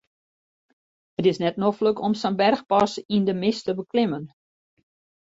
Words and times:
It 1.19 1.25
is 1.31 1.41
net 1.43 1.59
noflik 1.65 2.01
om 2.07 2.17
sa'n 2.21 2.39
berchpas 2.41 2.91
yn 3.15 3.23
de 3.27 3.35
mist 3.41 3.63
te 3.65 3.73
beklimmen. 3.81 4.25